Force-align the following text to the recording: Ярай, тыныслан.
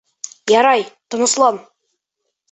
Ярай, 0.59 0.81
тыныслан. 1.09 1.55